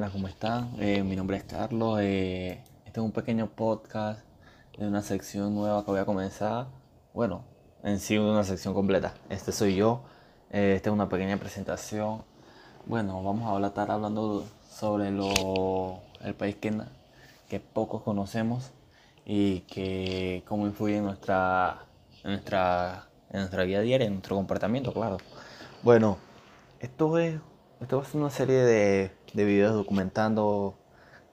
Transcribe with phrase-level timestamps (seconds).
[0.00, 0.72] buenas, ¿cómo están?
[0.78, 1.98] Eh, mi nombre es Carlos.
[2.00, 4.24] Eh, este es un pequeño podcast
[4.78, 6.68] de una sección nueva que voy a comenzar.
[7.12, 7.44] Bueno,
[7.82, 9.12] en sí una sección completa.
[9.28, 10.04] Este soy yo.
[10.52, 12.22] Eh, esta es una pequeña presentación.
[12.86, 16.80] Bueno, vamos a estar hablando sobre lo, el país que,
[17.50, 18.70] que pocos conocemos
[19.26, 21.84] y que cómo influye en nuestra,
[22.24, 25.18] en nuestra, en nuestra vida diaria, en nuestro comportamiento, claro.
[25.82, 26.16] Bueno,
[26.80, 27.38] esto es
[27.80, 30.74] esto va una serie de, de videos documentando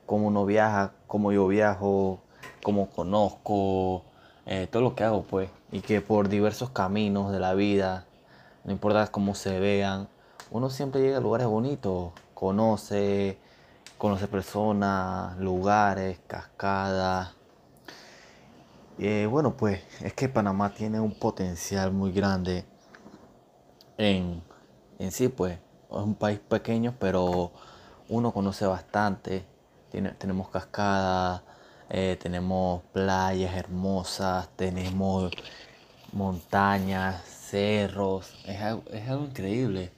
[0.05, 2.21] cómo uno viaja, cómo yo viajo,
[2.63, 4.03] cómo conozco,
[4.45, 5.49] eh, todo lo que hago pues.
[5.71, 8.05] Y que por diversos caminos de la vida,
[8.63, 10.07] no importa cómo se vean,
[10.49, 13.37] uno siempre llega a lugares bonitos, conoce,
[13.97, 17.35] conoce personas, lugares, cascadas.
[18.99, 22.63] Eh, bueno, pues es que Panamá tiene un potencial muy grande
[23.97, 24.41] en,
[24.97, 25.59] en sí, pues
[25.89, 27.51] es un país pequeño, pero
[28.09, 29.45] uno conoce bastante.
[30.19, 31.41] tenemos cascadas,
[31.89, 35.31] eh, tenemos playas hermosas, tenemos
[36.11, 38.33] montañas, cerros.
[38.45, 39.91] Es algo, increíble.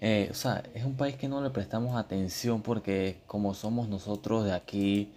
[0.00, 4.44] Eh, o sea, es un país que no le prestamos atención porque como somos nosotros
[4.44, 5.12] de aquí,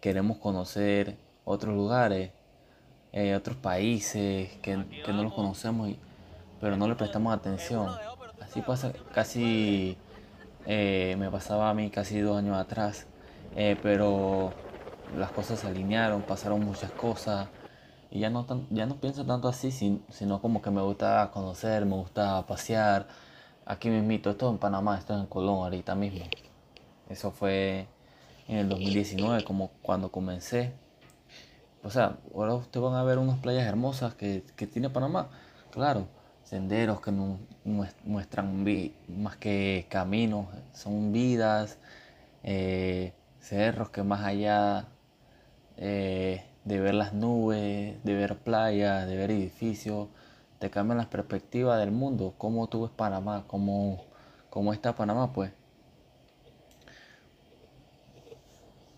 [0.00, 2.32] queremos conocer otros lugares,
[3.12, 5.90] eh, otros países que, que no los conocemos,
[6.60, 7.88] pero no le prestamos atención.
[8.56, 9.98] Así pasa casi,
[10.64, 13.06] eh, me pasaba a mí casi dos años atrás,
[13.54, 14.50] eh, pero
[15.14, 17.48] las cosas se alinearon, pasaron muchas cosas
[18.10, 19.70] y ya no, ya no pienso tanto así,
[20.08, 23.08] sino como que me gusta conocer, me gusta pasear.
[23.66, 26.24] Aquí mismito, esto en Panamá, esto en Colón ahorita mismo.
[27.10, 27.86] Eso fue
[28.48, 30.72] en el 2019, como cuando comencé.
[31.84, 35.28] O sea, ahora ustedes van a ver unas playas hermosas que, que tiene Panamá.
[35.72, 36.08] Claro,
[36.46, 37.38] senderos que nos
[38.04, 38.64] muestran
[39.08, 41.78] más que caminos, son vidas,
[42.44, 44.86] eh, cerros que más allá
[45.76, 50.08] eh, de ver las nubes, de ver playas, de ver edificios,
[50.60, 54.04] te cambian las perspectivas del mundo, cómo tú ves Panamá, cómo,
[54.48, 55.50] cómo está Panamá, pues.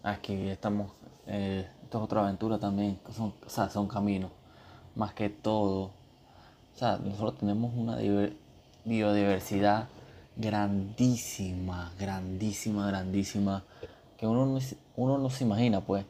[0.02, 0.92] Aquí estamos,
[1.26, 4.30] eh, esto es otra aventura también, son, o sea, son caminos,
[4.94, 5.97] más que todo
[6.78, 7.96] o sea, nosotros tenemos una
[8.84, 9.88] biodiversidad
[10.36, 13.64] grandísima, grandísima, grandísima,
[14.16, 14.60] que uno no,
[14.94, 16.04] uno no se imagina, pues.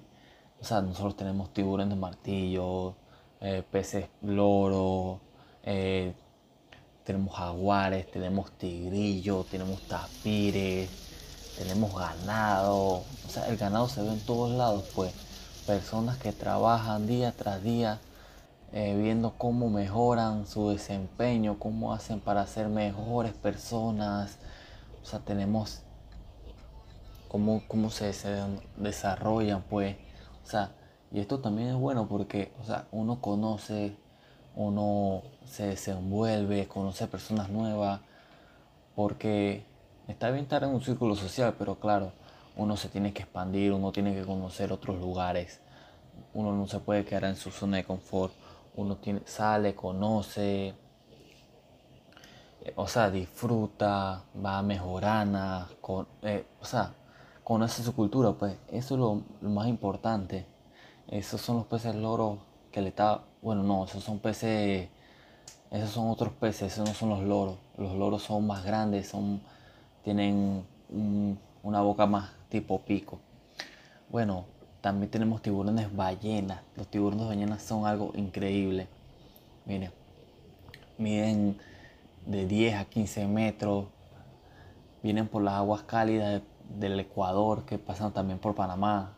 [0.61, 2.95] O sea, nosotros tenemos tiburones de martillo,
[3.41, 5.21] eh, peces loro,
[5.63, 6.13] eh,
[7.03, 10.91] tenemos jaguares, tenemos tigrillos, tenemos tapires,
[11.57, 13.05] tenemos ganado.
[13.27, 15.15] O sea, el ganado se ve en todos lados, pues.
[15.67, 18.01] Personas que trabajan día tras día
[18.73, 24.39] eh, viendo cómo mejoran su desempeño, cómo hacen para ser mejores personas.
[25.03, 25.83] O sea, tenemos
[27.29, 28.13] cómo, cómo se,
[28.77, 29.97] desarrollan, pues.
[30.45, 30.73] O sea,
[31.11, 33.97] y esto también es bueno porque, o sea, uno conoce,
[34.55, 38.01] uno se desenvuelve, conoce personas nuevas,
[38.95, 39.65] porque
[40.09, 42.13] está bien estar en un círculo social, pero claro,
[42.57, 45.61] uno se tiene que expandir, uno tiene que conocer otros lugares,
[46.35, 48.35] uno no se puede quedar en su zona de confort
[48.77, 50.75] uno tiene, sale, conoce,
[52.77, 56.95] o sea, disfruta, va mejorando, con, eh, o sea,
[57.45, 60.47] conoce su cultura, pues eso es lo, más importante.
[61.09, 62.39] Esos son los peces loros
[62.71, 64.89] que le está, bueno, no, esos son peces,
[65.71, 67.57] esos son otros peces, esos no son los loros.
[67.77, 69.41] Los loros son más grandes, son,
[70.05, 70.67] tienen
[71.63, 73.19] una boca más tipo pico.
[74.11, 74.45] Bueno,
[74.81, 76.61] también tenemos tiburones ballenas.
[76.77, 78.87] Los tiburones ballenas son algo increíble.
[79.67, 79.93] Miren,
[80.99, 81.59] miden
[82.27, 83.87] de 10 a 15 metros.
[85.03, 86.43] Vienen por las aguas cálidas
[86.79, 89.15] del Ecuador que pasan también por Panamá.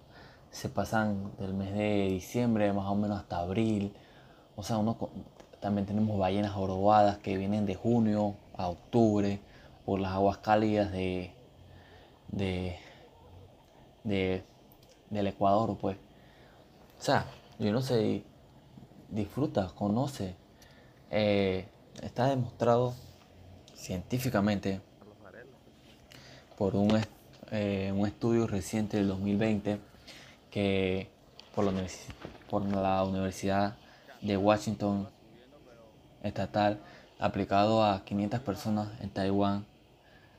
[0.50, 3.92] Se pasan del mes de diciembre más o menos hasta abril.
[4.56, 4.96] O sea, uno,
[5.60, 9.40] también tenemos ballenas jorobadas que vienen de junio a octubre
[9.84, 11.32] por las aguas cálidas de,
[12.28, 12.76] de,
[14.04, 14.42] de
[15.10, 15.96] del Ecuador, pues.
[16.98, 17.26] O sea,
[17.58, 18.24] yo no sé,
[19.10, 20.34] disfruta, conoce.
[21.10, 21.66] Eh,
[22.02, 22.94] está demostrado
[23.74, 24.80] científicamente
[26.56, 27.00] por un,
[27.50, 29.80] eh, un estudio reciente del 2020
[30.50, 31.08] que
[31.54, 31.72] por la,
[32.48, 33.76] por la Universidad
[34.20, 35.08] de Washington
[36.22, 36.78] estatal
[37.18, 39.66] aplicado a 500 personas en Taiwán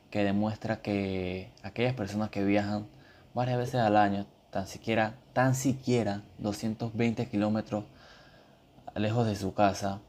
[0.10, 2.88] que demuestra que aquellas personas que viajan
[3.34, 7.86] varias veces al año tan siquiera, tan siquiera 220 kilómetros
[8.96, 10.02] lejos de su casa,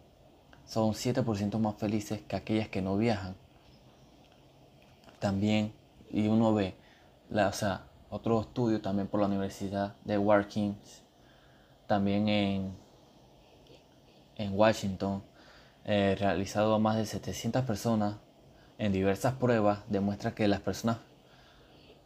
[0.66, 3.36] son 7% más felices que aquellas que no viajan.
[5.20, 5.72] También,
[6.10, 6.74] y uno ve,
[7.30, 11.02] la, o sea, otro estudio también por la Universidad de Watkins,
[11.86, 12.72] también en,
[14.36, 15.22] en Washington,
[15.84, 18.16] eh, realizado a más de 700 personas
[18.78, 20.98] en diversas pruebas, demuestra que las personas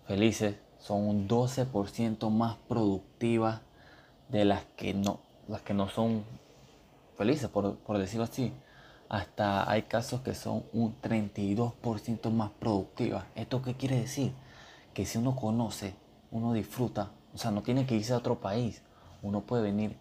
[0.07, 3.61] felices son un 12% más productivas
[4.29, 6.25] de las que no, las que no son
[7.17, 8.53] felices, por, por decirlo así.
[9.09, 13.25] Hasta hay casos que son un 32% más productivas.
[13.35, 14.33] ¿Esto qué quiere decir?
[14.95, 15.95] Que si uno conoce,
[16.31, 18.83] uno disfruta, o sea, no tiene que irse a otro país.
[19.23, 19.97] Uno puede venir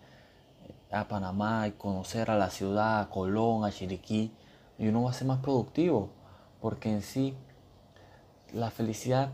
[0.91, 4.31] a Panamá y conocer a la ciudad, a Colón, a Chiriquí,
[4.77, 6.09] y uno va a ser más productivo,
[6.61, 7.35] porque en sí
[8.53, 9.29] la felicidad,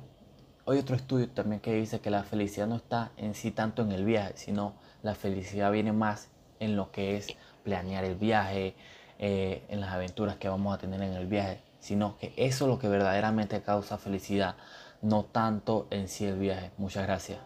[0.72, 3.92] hay otro estudio también que dice que la felicidad no está en sí tanto en
[3.92, 4.74] el viaje, sino
[5.04, 6.30] la felicidad viene más
[6.60, 7.28] en lo que es
[7.64, 8.76] planear el viaje,
[9.20, 12.70] eh, en las aventuras que vamos a tener en el viaje, sino que eso es
[12.70, 14.56] lo que verdaderamente causa felicidad,
[15.02, 16.72] no tanto en sí el viaje.
[16.78, 17.40] Muchas gracias.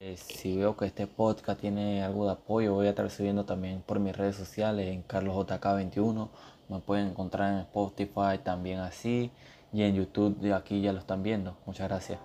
[0.00, 3.82] Eh, si veo que este podcast tiene algo de apoyo, voy a estar subiendo también
[3.82, 6.28] por mis redes sociales en carlosjk21.
[6.68, 9.30] Me pueden encontrar en Spotify también así
[9.74, 11.56] y en YouTube de aquí ya lo están viendo.
[11.66, 12.20] Muchas gracias.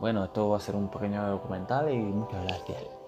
[0.00, 2.99] Bueno, esto va a ser un pequeño documental y muchas gracias.